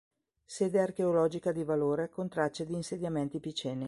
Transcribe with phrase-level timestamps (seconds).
[0.47, 3.79] Sede archeologica di valore, con tracce di insediamenti piceni.